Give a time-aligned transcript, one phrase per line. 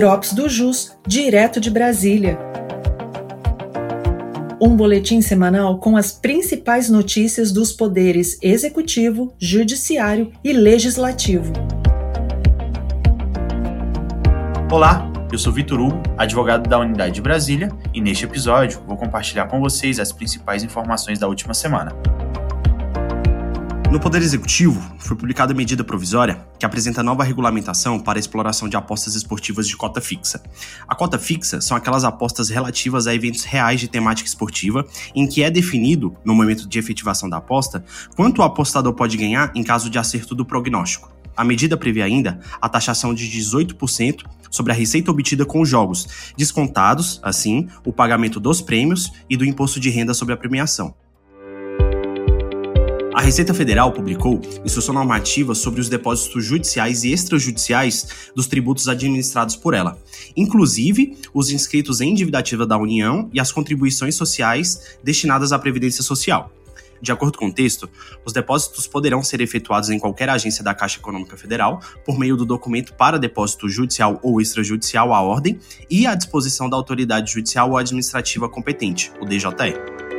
[0.00, 2.38] Drops do Jus, direto de Brasília.
[4.58, 11.52] Um boletim semanal com as principais notícias dos poderes executivo, judiciário e legislativo.
[14.72, 19.48] Olá, eu sou Vitor Hugo, advogado da Unidade de Brasília, e neste episódio vou compartilhar
[19.48, 21.92] com vocês as principais informações da última semana.
[23.90, 28.68] No Poder Executivo, foi publicada a medida provisória que apresenta nova regulamentação para a exploração
[28.68, 30.40] de apostas esportivas de cota fixa.
[30.86, 35.42] A cota fixa são aquelas apostas relativas a eventos reais de temática esportiva, em que
[35.42, 39.90] é definido, no momento de efetivação da aposta, quanto o apostador pode ganhar em caso
[39.90, 41.10] de acerto do prognóstico.
[41.36, 46.32] A medida prevê ainda a taxação de 18% sobre a receita obtida com os jogos,
[46.36, 50.94] descontados, assim, o pagamento dos prêmios e do imposto de renda sobre a premiação.
[53.12, 59.56] A Receita Federal publicou instrução normativa sobre os depósitos judiciais e extrajudiciais dos tributos administrados
[59.56, 59.98] por ela,
[60.36, 66.04] inclusive os inscritos em dívida ativa da União e as contribuições sociais destinadas à Previdência
[66.04, 66.52] Social.
[67.02, 67.90] De acordo com o texto,
[68.24, 72.44] os depósitos poderão ser efetuados em qualquer agência da Caixa Econômica Federal por meio do
[72.44, 75.58] documento para depósito judicial ou extrajudicial à ordem
[75.90, 80.09] e à disposição da autoridade judicial ou administrativa competente, o DJE.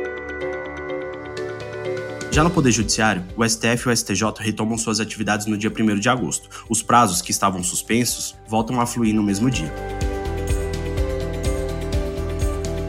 [2.32, 5.98] Já no Poder Judiciário, o STF e o STJ retomam suas atividades no dia 1
[5.98, 6.48] de agosto.
[6.66, 9.70] Os prazos que estavam suspensos voltam a fluir no mesmo dia.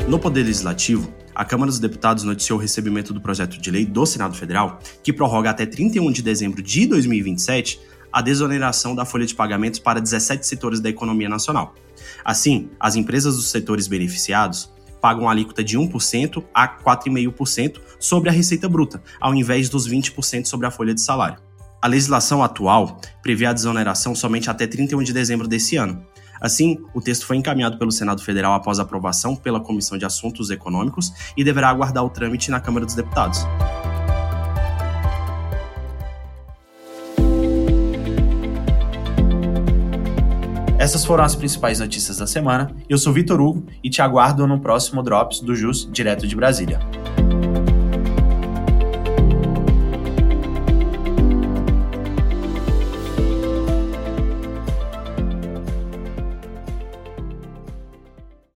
[0.08, 4.06] No Poder Legislativo, a Câmara dos Deputados noticiou o recebimento do projeto de lei do
[4.06, 7.82] Senado Federal, que prorroga até 31 de dezembro de 2027
[8.14, 11.76] a desoneração da folha de pagamentos para 17 setores da economia nacional.
[12.24, 14.72] Assim, as empresas dos setores beneficiados
[15.04, 20.66] pagam alíquota de 1% a 4,5% sobre a receita bruta, ao invés dos 20% sobre
[20.66, 21.40] a folha de salário.
[21.82, 26.02] A legislação atual prevê a desoneração somente até 31 de dezembro desse ano.
[26.40, 31.12] Assim, o texto foi encaminhado pelo Senado Federal após aprovação pela Comissão de Assuntos Econômicos
[31.36, 33.46] e deverá aguardar o trâmite na Câmara dos Deputados.
[40.84, 42.76] Essas foram as principais notícias da semana.
[42.90, 46.78] Eu sou Vitor Hugo e te aguardo no próximo Drops do JUS, direto de Brasília.